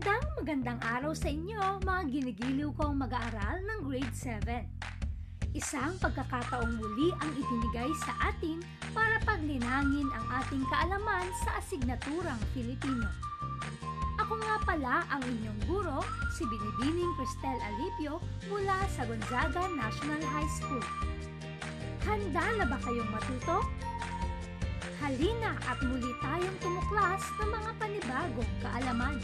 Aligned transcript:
Magandang 0.00 0.32
magandang 0.40 0.80
araw 0.80 1.12
sa 1.12 1.28
inyo 1.28 1.60
mga 1.84 2.02
ginigiliw 2.08 2.72
kong 2.72 3.04
mag-aaral 3.04 3.60
ng 3.60 3.84
grade 3.84 4.16
7. 4.16 5.52
Isang 5.52 5.92
pagkakataong 6.00 6.72
muli 6.72 7.12
ang 7.20 7.28
ibinigay 7.36 7.92
sa 8.00 8.32
atin 8.32 8.64
para 8.96 9.20
paglinangin 9.28 10.08
ang 10.08 10.26
ating 10.40 10.64
kaalaman 10.72 11.28
sa 11.44 11.60
asignaturang 11.60 12.40
Filipino. 12.56 13.12
Ako 14.24 14.40
nga 14.40 14.56
pala 14.64 15.04
ang 15.12 15.20
inyong 15.20 15.68
guro, 15.68 16.00
si 16.32 16.48
Binibining 16.48 17.12
Cristel 17.20 17.60
Alipio 17.60 18.24
mula 18.48 18.80
sa 18.88 19.04
Gonzaga 19.04 19.68
National 19.68 20.24
High 20.32 20.52
School. 20.64 20.84
Handa 22.08 22.44
na 22.56 22.64
ba 22.64 22.80
kayong 22.80 23.12
matuto? 23.12 23.68
Halina 25.04 25.60
at 25.68 25.76
muli 25.84 26.08
tayong 26.24 26.56
tumuklas 26.64 27.20
ng 27.36 27.50
mga 27.52 27.70
panibagong 27.76 28.52
kaalaman. 28.64 29.20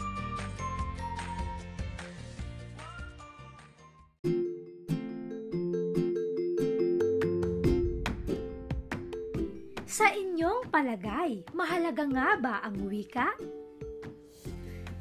Palagay, 10.77 11.41
mahalaga 11.57 12.05
nga 12.05 12.29
ba 12.37 12.55
ang 12.61 12.85
wika? 12.85 13.33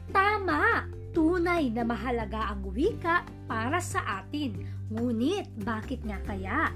Tama! 0.09 0.89
Tunay 1.12 1.69
na 1.69 1.85
mahalaga 1.85 2.49
ang 2.49 2.65
wika 2.73 3.29
para 3.45 3.77
sa 3.85 4.25
atin. 4.25 4.57
Ngunit, 4.89 5.52
bakit 5.69 6.01
nga 6.01 6.16
kaya? 6.25 6.73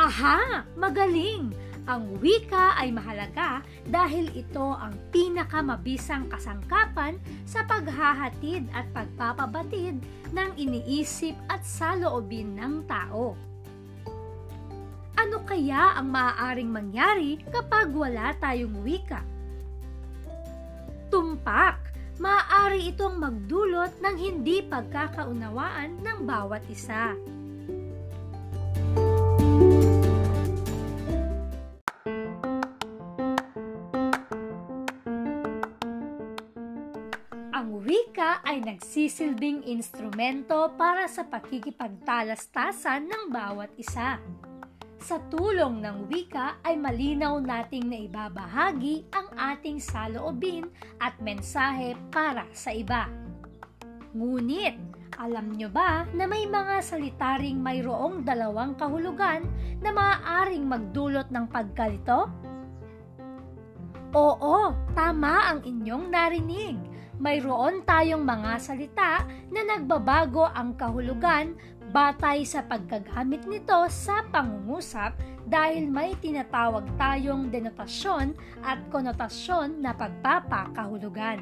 Aha! 0.00 0.64
Magaling! 0.80 1.52
Ang 1.84 2.16
wika 2.24 2.72
ay 2.80 2.88
mahalaga 2.88 3.60
dahil 3.84 4.32
ito 4.32 4.72
ang 4.80 4.96
pinakamabisang 5.12 6.24
kasangkapan 6.32 7.20
sa 7.44 7.68
paghahatid 7.68 8.64
at 8.72 8.88
pagpapabatid 8.96 10.00
ng 10.32 10.50
iniisip 10.56 11.36
at 11.52 11.60
saloobin 11.68 12.56
ng 12.56 12.88
tao. 12.88 13.36
Kaya 15.46 15.94
ang 15.94 16.10
maaaring 16.10 16.66
mangyari 16.66 17.38
kapag 17.54 17.94
wala 17.94 18.34
tayong 18.42 18.82
wika? 18.82 19.22
Tumpak! 21.06 21.86
Maaari 22.18 22.90
itong 22.90 23.20
magdulot 23.20 24.00
ng 24.02 24.16
hindi 24.18 24.64
pagkakaunawaan 24.64 26.02
ng 26.02 26.18
bawat 26.24 26.64
isa. 26.66 27.14
Ang 37.52 37.84
wika 37.84 38.40
ay 38.42 38.64
nagsisilbing 38.64 39.68
instrumento 39.68 40.72
para 40.74 41.04
sa 41.06 41.22
pakikipagtalastasan 41.28 43.06
ng 43.06 43.24
bawat 43.28 43.72
isa. 43.76 44.16
Sa 45.06 45.22
tulong 45.30 45.86
ng 45.86 46.10
wika 46.10 46.58
ay 46.66 46.74
malinaw 46.74 47.38
nating 47.38 47.86
naibabahagi 47.86 49.06
ang 49.14 49.30
ating 49.38 49.78
saloobin 49.78 50.66
at 50.98 51.14
mensahe 51.22 51.94
para 52.10 52.42
sa 52.50 52.74
iba. 52.74 53.06
Ngunit, 54.18 54.74
alam 55.14 55.54
nyo 55.54 55.70
ba 55.70 56.10
na 56.10 56.26
may 56.26 56.50
mga 56.50 56.82
salita 56.82 57.38
ring 57.38 57.62
mayroong 57.62 58.26
dalawang 58.26 58.74
kahulugan 58.74 59.46
na 59.78 59.94
maaaring 59.94 60.66
magdulot 60.66 61.30
ng 61.30 61.46
pagkalito? 61.54 62.26
Oo, 64.10 64.74
tama 64.90 65.54
ang 65.54 65.62
inyong 65.62 66.10
narinig. 66.10 66.85
Mayroon 67.16 67.80
tayong 67.88 68.28
mga 68.28 68.60
salita 68.60 69.24
na 69.48 69.64
nagbabago 69.64 70.52
ang 70.52 70.76
kahulugan 70.76 71.56
batay 71.88 72.44
sa 72.44 72.60
paggagamit 72.60 73.48
nito 73.48 73.88
sa 73.88 74.20
pangungusap 74.28 75.16
dahil 75.48 75.88
may 75.88 76.12
tinatawag 76.20 76.84
tayong 77.00 77.48
denotasyon 77.48 78.36
at 78.60 78.76
konotasyon 78.92 79.80
na 79.80 79.96
pagpapakahulugan. 79.96 81.40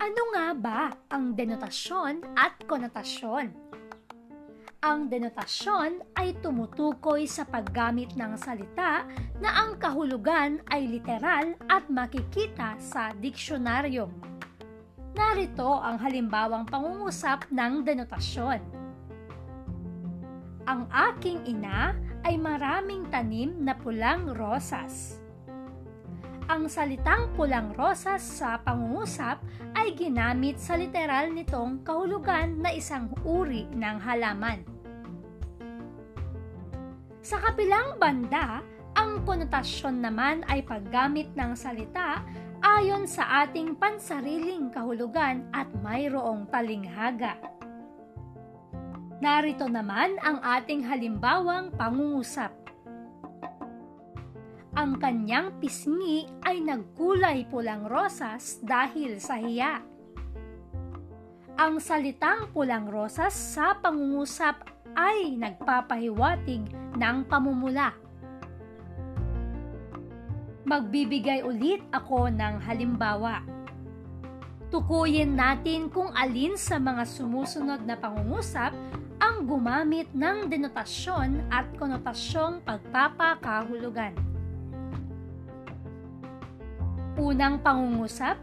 Ano 0.00 0.22
nga 0.34 0.46
ba 0.58 0.80
ang 1.06 1.38
denotasyon 1.38 2.34
at 2.34 2.58
konotasyon? 2.66 3.78
Ang 4.80 5.12
denotasyon 5.12 6.16
ay 6.16 6.40
tumutukoy 6.40 7.28
sa 7.28 7.44
paggamit 7.44 8.16
ng 8.16 8.32
salita 8.40 9.04
na 9.36 9.52
ang 9.52 9.76
kahulugan 9.76 10.64
ay 10.72 10.88
literal 10.88 11.52
at 11.68 11.84
makikita 11.92 12.80
sa 12.80 13.12
diksyonaryo. 13.12 14.08
Narito 15.12 15.84
ang 15.84 16.00
halimbawang 16.00 16.64
pangungusap 16.64 17.52
ng 17.52 17.84
denotasyon. 17.84 18.60
Ang 20.64 20.88
aking 20.88 21.44
ina 21.44 21.92
ay 22.24 22.40
maraming 22.40 23.04
tanim 23.12 23.60
na 23.60 23.76
pulang 23.76 24.32
rosas. 24.32 25.20
Ang 26.50 26.66
salitang 26.66 27.30
pulang 27.38 27.70
rosas 27.78 28.18
sa 28.26 28.58
pangungusap 28.58 29.38
ay 29.78 29.94
ginamit 29.94 30.58
sa 30.58 30.74
literal 30.74 31.30
nitong 31.30 31.86
kahulugan 31.86 32.58
na 32.58 32.74
isang 32.74 33.06
uri 33.22 33.70
ng 33.70 33.96
halaman. 34.02 34.58
Sa 37.22 37.38
kapilang 37.38 38.02
banda, 38.02 38.66
ang 38.98 39.22
konotasyon 39.22 40.02
naman 40.02 40.42
ay 40.50 40.66
paggamit 40.66 41.30
ng 41.38 41.54
salita 41.54 42.26
ayon 42.58 43.06
sa 43.06 43.46
ating 43.46 43.78
pansariling 43.78 44.74
kahulugan 44.74 45.46
at 45.54 45.70
mayroong 45.86 46.50
talinghaga. 46.50 47.38
Narito 49.22 49.70
naman 49.70 50.18
ang 50.18 50.42
ating 50.42 50.82
halimbawang 50.82 51.70
pangungusap 51.78 52.59
ang 54.80 54.96
kanyang 54.96 55.52
pisngi 55.60 56.24
ay 56.40 56.64
nagkulay 56.64 57.44
pulang 57.52 57.84
rosas 57.84 58.64
dahil 58.64 59.20
sa 59.20 59.36
hiya. 59.36 59.84
Ang 61.60 61.76
salitang 61.84 62.48
pulang 62.56 62.88
rosas 62.88 63.36
sa 63.36 63.76
pangungusap 63.76 64.64
ay 64.96 65.36
nagpapahiwatig 65.36 66.72
ng 66.96 67.16
pamumula. 67.28 67.92
Magbibigay 70.64 71.44
ulit 71.44 71.84
ako 71.92 72.32
ng 72.32 72.64
halimbawa. 72.64 73.44
Tukuyin 74.72 75.36
natin 75.36 75.92
kung 75.92 76.08
alin 76.16 76.56
sa 76.56 76.80
mga 76.80 77.04
sumusunod 77.04 77.84
na 77.84 78.00
pangungusap 78.00 78.72
ang 79.20 79.44
gumamit 79.44 80.08
ng 80.16 80.48
denotasyon 80.48 81.52
at 81.52 81.68
konotasyong 81.76 82.64
pagpapakahulugan. 82.64 84.29
Unang 87.18 87.58
pangungusap, 87.58 88.38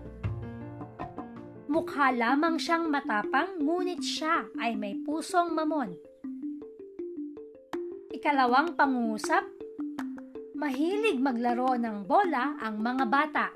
mukha 1.72 2.12
lamang 2.12 2.60
siyang 2.60 2.92
matapang 2.92 3.56
ngunit 3.64 4.04
siya 4.04 4.52
ay 4.60 4.76
may 4.76 5.00
pusong 5.00 5.56
mamon. 5.56 5.96
Ikalawang 8.12 8.76
pangungusap, 8.76 9.48
mahilig 10.60 11.16
maglaro 11.16 11.80
ng 11.80 12.04
bola 12.04 12.60
ang 12.60 12.84
mga 12.84 13.06
bata. 13.08 13.48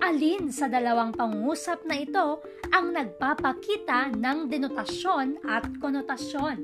Alin 0.00 0.48
sa 0.48 0.72
dalawang 0.72 1.12
pangungusap 1.12 1.84
na 1.84 2.00
ito 2.00 2.40
ang 2.72 2.96
nagpapakita 2.96 4.08
ng 4.16 4.48
denotasyon 4.48 5.44
at 5.44 5.68
konotasyon? 5.76 6.56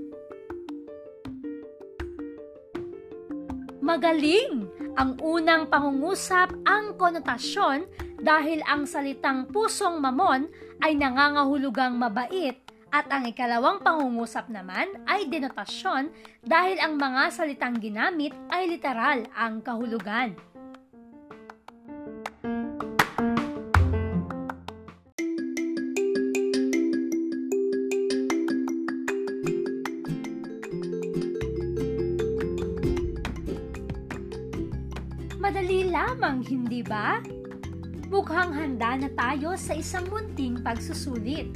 Magaling! 3.85 4.88
Ang 4.99 5.15
unang 5.23 5.71
pangungusap 5.71 6.67
ang 6.67 6.99
konotasyon 6.99 7.87
dahil 8.19 8.59
ang 8.67 8.83
salitang 8.83 9.47
pusong 9.47 10.03
mamon 10.03 10.51
ay 10.83 10.99
nangangahulugang 10.99 11.95
mabait 11.95 12.59
at 12.91 13.07
ang 13.15 13.23
ikalawang 13.31 13.79
pangungusap 13.79 14.51
naman 14.51 14.91
ay 15.07 15.31
denotasyon 15.31 16.11
dahil 16.43 16.83
ang 16.83 16.99
mga 16.99 17.31
salitang 17.31 17.79
ginamit 17.79 18.35
ay 18.51 18.75
literal 18.75 19.23
ang 19.39 19.63
kahulugan. 19.63 20.35
Hindi 36.49 36.81
ba? 36.81 37.21
Mukhang 38.09 38.57
handa 38.57 38.97
na 38.97 39.09
tayo 39.13 39.53
sa 39.61 39.77
isang 39.77 40.09
munting 40.09 40.65
pagsusulit. 40.65 41.53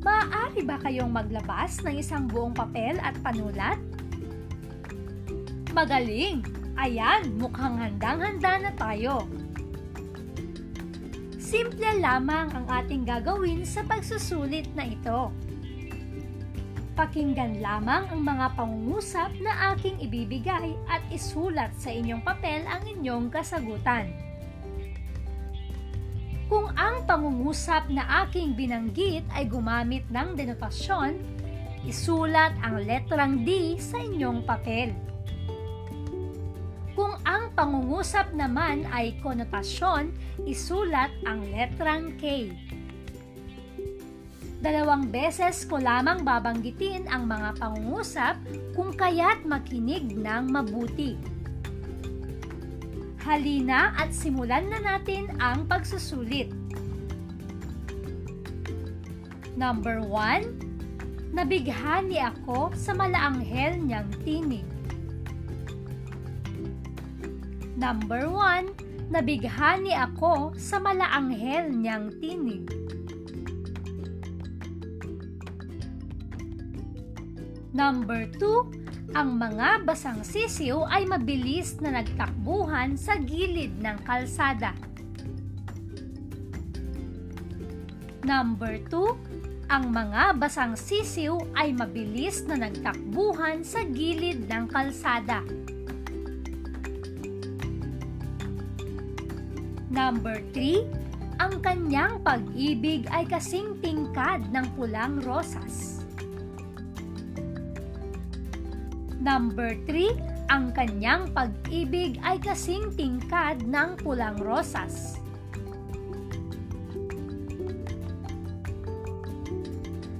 Maaari 0.00 0.64
ba 0.64 0.80
kayong 0.80 1.12
maglabas 1.12 1.84
ng 1.84 2.00
isang 2.00 2.24
buong 2.24 2.56
papel 2.56 2.96
at 3.04 3.12
panulat? 3.20 3.76
Magaling! 5.76 6.40
Ayan, 6.80 7.36
mukhang 7.36 7.76
handang-handa 7.76 8.64
na 8.64 8.72
tayo. 8.72 9.28
Simple 11.36 12.00
lamang 12.00 12.48
ang 12.56 12.64
ating 12.64 13.04
gagawin 13.04 13.68
sa 13.68 13.84
pagsusulit 13.84 14.72
na 14.72 14.88
ito. 14.88 15.28
Pakinggan 16.98 17.62
lamang 17.62 18.10
ang 18.10 18.20
mga 18.26 18.46
pangungusap 18.58 19.30
na 19.38 19.74
aking 19.74 19.98
ibibigay 20.02 20.74
at 20.90 21.00
isulat 21.14 21.70
sa 21.78 21.94
inyong 21.94 22.20
papel 22.20 22.66
ang 22.66 22.82
inyong 22.82 23.30
kasagutan. 23.30 24.10
Kung 26.50 26.66
ang 26.74 27.06
pangungusap 27.06 27.86
na 27.94 28.26
aking 28.26 28.58
binanggit 28.58 29.22
ay 29.30 29.46
gumamit 29.46 30.02
ng 30.10 30.34
denotasyon, 30.34 31.14
isulat 31.86 32.50
ang 32.58 32.82
letrang 32.82 33.46
D 33.46 33.78
sa 33.78 34.02
inyong 34.02 34.42
papel. 34.42 34.90
Kung 36.98 37.14
ang 37.22 37.54
pangungusap 37.54 38.34
naman 38.34 38.82
ay 38.90 39.14
konotasyon, 39.22 40.10
isulat 40.42 41.14
ang 41.22 41.46
letrang 41.54 42.18
K. 42.18 42.50
Dalawang 44.60 45.08
beses 45.08 45.64
ko 45.64 45.80
lamang 45.80 46.20
babanggitin 46.20 47.08
ang 47.08 47.24
mga 47.24 47.56
pangungusap 47.56 48.36
kung 48.76 48.92
kaya't 48.92 49.40
makinig 49.48 50.12
ng 50.12 50.52
mabuti. 50.52 51.16
Halina 53.24 53.96
at 53.96 54.12
simulan 54.12 54.68
na 54.68 54.76
natin 54.84 55.32
ang 55.40 55.64
pagsusulit. 55.64 56.52
Number 59.56 60.04
1. 60.04 61.32
Nabighani 61.32 62.20
ako 62.20 62.76
sa 62.76 62.92
malaanghel 62.92 63.80
niyang 63.80 64.12
tinig. 64.28 64.68
Number 67.80 68.28
1. 68.28 69.08
Nabighani 69.08 69.96
ako 69.96 70.52
sa 70.60 70.76
malaanghel 70.76 71.72
niyang 71.72 72.12
tinig. 72.20 72.79
Number 77.70 78.26
2 78.34 78.90
ang 79.10 79.42
mga 79.42 79.82
basang 79.82 80.22
sisiw 80.22 80.86
ay 80.86 81.02
mabilis 81.02 81.74
na 81.82 81.98
nagtakbuhan 81.98 82.94
sa 82.94 83.18
gilid 83.18 83.74
ng 83.82 83.98
kalsada. 84.06 84.70
Number 88.22 88.78
2, 88.86 89.66
ang 89.66 89.90
mga 89.90 90.38
basang 90.38 90.78
sisiw 90.78 91.42
ay 91.58 91.74
mabilis 91.74 92.46
na 92.46 92.70
nagtakbuhan 92.70 93.66
sa 93.66 93.82
gilid 93.82 94.46
ng 94.46 94.70
kalsada. 94.70 95.42
Number 99.90 100.38
3, 100.54 101.42
ang 101.42 101.58
kanyang 101.58 102.22
pag-ibig 102.22 103.10
ay 103.10 103.26
kasing 103.26 103.74
tingkad 103.82 104.54
ng 104.54 104.70
pulang 104.78 105.18
rosas. 105.26 105.99
Number 109.20 109.76
3, 109.84 110.48
ang 110.48 110.72
kanyang 110.72 111.28
pag-ibig 111.36 112.16
ay 112.24 112.40
kasing 112.40 112.88
tingkad 112.96 113.68
ng 113.68 114.00
pulang 114.00 114.40
rosas. 114.40 115.20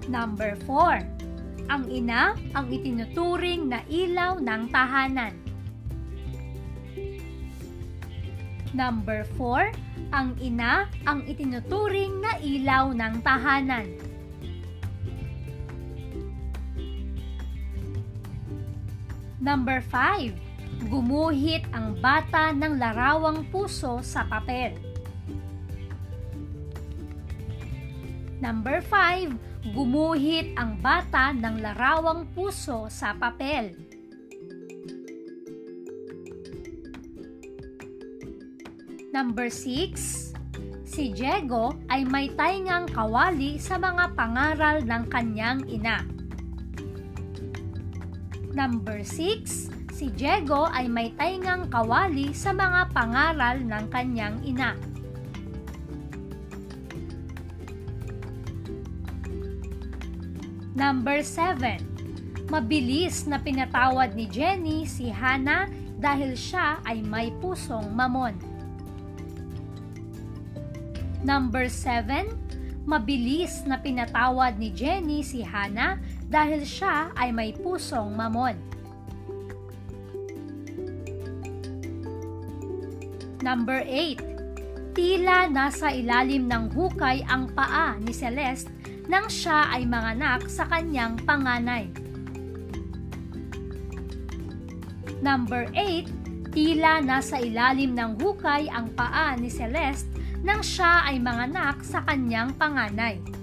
Number 0.05 0.53
4, 0.69 1.01
ang 1.73 1.89
ina 1.89 2.37
ang 2.53 2.69
itinuturing 2.69 3.73
na 3.73 3.81
ilaw 3.89 4.37
ng 4.37 4.63
tahanan. 4.69 5.33
Number 8.77 9.25
4, 9.41 10.13
ang 10.13 10.37
ina 10.45 10.93
ang 11.09 11.25
itinuturing 11.25 12.21
na 12.21 12.37
ilaw 12.45 12.93
ng 12.93 13.15
tahanan. 13.25 14.10
Number 19.41 19.81
5. 19.89 20.37
Gumuhit 20.93 21.65
ang 21.73 21.97
bata 21.97 22.53
ng 22.53 22.77
larawang 22.77 23.49
puso 23.49 24.05
sa 24.05 24.29
papel. 24.29 24.77
Number 28.37 28.85
5. 28.85 29.73
Gumuhit 29.73 30.53
ang 30.61 30.77
bata 30.81 31.33
ng 31.33 31.57
larawang 31.57 32.29
puso 32.37 32.93
sa 32.93 33.17
papel. 33.17 33.73
Number 39.09 39.49
6. 39.49 40.37
Si 40.85 41.17
Diego 41.17 41.81
ay 41.89 42.05
may 42.05 42.29
taingang 42.37 42.93
kawali 42.93 43.57
sa 43.57 43.81
mga 43.81 44.13
pangaral 44.13 44.85
ng 44.85 45.05
kanyang 45.09 45.65
ina. 45.65 46.20
Number 48.61 49.01
6, 49.01 49.73
si 49.97 50.13
Diego 50.13 50.69
ay 50.69 50.85
may 50.85 51.17
taingang 51.17 51.73
kawali 51.73 52.37
sa 52.37 52.53
mga 52.53 52.93
pangaral 52.93 53.57
ng 53.65 53.85
kanyang 53.89 54.37
ina. 54.45 54.77
Number 60.77 61.25
7, 61.25 62.53
mabilis 62.53 63.25
na 63.25 63.41
pinatawad 63.41 64.13
ni 64.13 64.29
Jenny 64.29 64.85
si 64.85 65.09
Hannah 65.09 65.65
dahil 65.97 66.37
siya 66.37 66.85
ay 66.85 67.01
may 67.01 67.33
pusong 67.41 67.89
mamon. 67.97 68.37
Number 71.25 71.65
7, 71.65 72.85
mabilis 72.85 73.65
na 73.65 73.81
pinatawad 73.81 74.61
ni 74.61 74.69
Jenny 74.69 75.25
si 75.25 75.41
Hannah 75.41 75.97
dahil 76.31 76.63
siya 76.63 77.11
ay 77.19 77.35
may 77.35 77.51
pusong 77.51 78.15
mamon. 78.15 78.55
Number 83.43 83.83
8. 83.83 84.95
Tila 84.95 85.51
nasa 85.51 85.91
ilalim 85.91 86.47
ng 86.47 86.71
hukay 86.71 87.27
ang 87.27 87.51
paa 87.51 87.99
ni 87.99 88.15
Celeste 88.15 88.71
nang 89.11 89.27
siya 89.27 89.75
ay 89.75 89.89
manganak 89.91 90.47
sa 90.47 90.71
kanyang 90.71 91.19
panganay. 91.27 91.91
Number 95.19 95.67
8. 95.75 96.55
Tila 96.55 97.03
nasa 97.03 97.43
ilalim 97.43 97.97
ng 97.99 98.23
hukay 98.23 98.71
ang 98.71 98.93
paa 98.95 99.35
ni 99.35 99.51
Celeste 99.51 100.11
nang 100.47 100.63
siya 100.63 101.11
ay 101.11 101.19
manganak 101.19 101.81
sa 101.83 102.05
kanyang 102.07 102.55
panganay. 102.55 103.40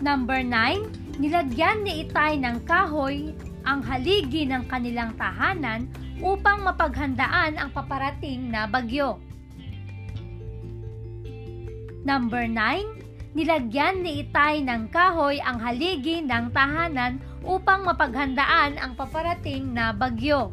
Number 0.00 0.40
9, 0.40 1.20
nilagyan 1.20 1.84
ni 1.84 2.08
Itay 2.08 2.40
ng 2.40 2.64
kahoy 2.64 3.36
ang 3.68 3.84
haligi 3.84 4.48
ng 4.48 4.64
kanilang 4.64 5.12
tahanan 5.20 5.92
upang 6.24 6.64
mapaghandaan 6.64 7.60
ang 7.60 7.68
paparating 7.68 8.48
na 8.48 8.64
bagyo. 8.64 9.20
Number 12.00 12.48
9, 12.48 13.36
nilagyan 13.36 14.00
ni 14.00 14.24
Itay 14.24 14.64
ng 14.64 14.88
kahoy 14.88 15.36
ang 15.44 15.60
haligi 15.60 16.24
ng 16.24 16.48
tahanan 16.48 17.20
upang 17.44 17.84
mapaghandaan 17.84 18.80
ang 18.80 18.96
paparating 18.96 19.76
na 19.76 19.92
bagyo. 19.92 20.48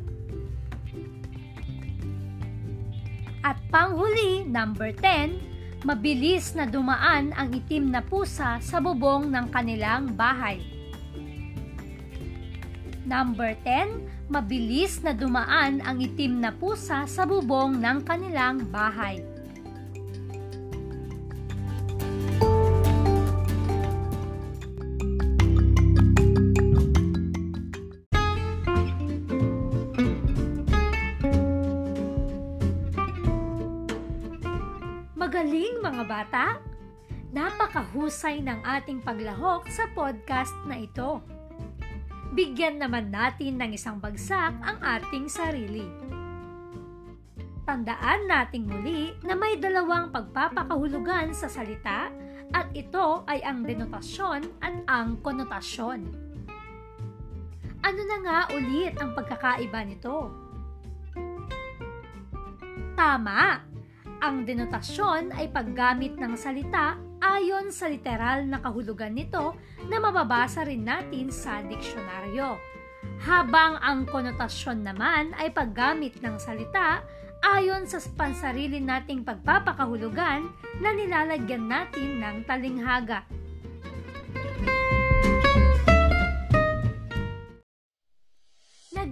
At 3.47 3.55
panghuli, 3.71 4.43
number 4.43 4.91
10, 4.91 5.56
mabilis 5.87 6.51
na 6.51 6.67
dumaan 6.67 7.31
ang 7.31 7.55
itim 7.55 7.95
na 7.95 8.03
pusa 8.03 8.59
sa 8.59 8.83
bubong 8.83 9.31
ng 9.31 9.47
kanilang 9.47 10.11
bahay. 10.19 10.59
Number 13.07 13.55
10, 13.63 14.27
mabilis 14.27 14.99
na 14.99 15.15
dumaan 15.15 15.79
ang 15.79 16.03
itim 16.03 16.43
na 16.43 16.51
pusa 16.51 17.07
sa 17.07 17.23
bubong 17.23 17.79
ng 17.79 18.03
kanilang 18.03 18.67
bahay. 18.67 19.23
Mga 35.87 36.03
bata! 36.03 36.45
Napakahusay 37.31 38.43
ng 38.43 38.59
ating 38.59 38.99
paglahok 38.99 39.71
sa 39.71 39.87
podcast 39.95 40.51
na 40.67 40.83
ito. 40.83 41.23
Bigyan 42.35 42.83
naman 42.83 43.07
natin 43.07 43.55
ng 43.55 43.71
isang 43.71 43.95
bagsak 44.03 44.51
ang 44.63 44.77
ating 44.83 45.31
sarili. 45.31 45.87
Tandaan 47.63 48.27
nating 48.27 48.67
muli 48.67 49.15
na 49.23 49.35
may 49.35 49.55
dalawang 49.59 50.11
pagpapakahulugan 50.11 51.31
sa 51.31 51.47
salita 51.47 52.11
at 52.51 52.67
ito 52.75 53.23
ay 53.27 53.43
ang 53.43 53.63
denotasyon 53.63 54.43
at 54.59 54.75
ang 54.87 55.19
konotasyon. 55.23 55.99
Ano 57.83 58.01
na 58.03 58.17
nga 58.23 58.39
ulit 58.51 58.95
ang 58.99 59.15
pagkakaiba 59.15 59.87
nito? 59.87 60.31
Tama! 62.95 63.66
Ang 64.17 64.49
denotasyon 64.49 65.29
ay 65.37 65.53
paggamit 65.53 66.17
ng 66.17 66.33
salita 66.33 66.97
ayon 67.21 67.69
sa 67.69 67.85
literal 67.85 68.49
na 68.49 68.57
kahulugan 68.57 69.13
nito 69.13 69.53
na 69.85 70.01
mababasa 70.01 70.65
rin 70.65 70.81
natin 70.81 71.29
sa 71.29 71.61
diksyonaryo. 71.61 72.57
Habang 73.21 73.77
ang 73.77 74.09
konotasyon 74.09 74.81
naman 74.81 75.37
ay 75.37 75.53
paggamit 75.53 76.17
ng 76.17 76.33
salita 76.41 77.05
ayon 77.45 77.85
sa 77.85 78.01
pansarili 78.17 78.81
nating 78.81 79.21
pagpapakahulugan 79.21 80.49
na 80.81 80.89
nilalagyan 80.97 81.69
natin 81.69 82.17
ng 82.17 82.37
talinghaga. 82.49 83.21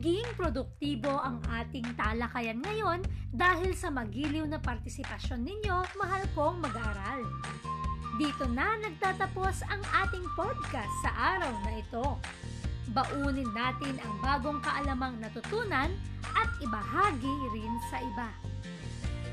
Naging 0.05 0.37
produktibo 0.37 1.17
ang 1.17 1.41
ating 1.49 1.81
talakayan 1.97 2.61
ngayon 2.61 3.01
dahil 3.33 3.73
sa 3.73 3.89
magiliw 3.89 4.45
na 4.45 4.61
partisipasyon 4.61 5.41
ninyo, 5.41 5.81
mahal 5.97 6.21
kong 6.37 6.61
mag-aaral. 6.61 7.25
Dito 8.21 8.45
na 8.53 8.77
nagtatapos 8.85 9.65
ang 9.65 9.81
ating 10.05 10.21
podcast 10.37 10.93
sa 11.01 11.09
araw 11.09 11.57
na 11.65 11.81
ito. 11.81 12.21
Baunin 12.93 13.49
natin 13.49 13.97
ang 14.05 14.13
bagong 14.21 14.61
kaalamang 14.61 15.17
natutunan 15.17 15.89
at 16.37 16.49
ibahagi 16.61 17.35
rin 17.57 17.73
sa 17.89 17.97
iba. 17.97 18.29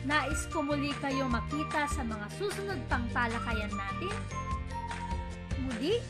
Nais 0.09 0.49
ko 0.49 0.65
muli 0.65 0.97
kayo 1.05 1.29
makita 1.29 1.85
sa 1.85 2.01
mga 2.01 2.33
susunod 2.41 2.81
pang 2.89 3.05
talakayan 3.13 3.77
natin? 3.77 4.17
Muli, 5.69 6.01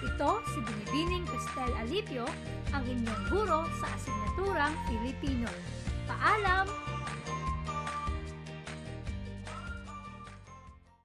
ito 0.00 0.30
si 0.48 0.58
Binibining 0.64 1.28
Cristel 1.28 1.76
Alipio, 1.76 2.24
ang 2.72 2.84
inyong 2.84 3.22
guro 3.32 3.68
sa 3.80 3.86
asignaturang 3.96 4.74
Filipino. 4.88 5.48
Paalam! 6.08 6.87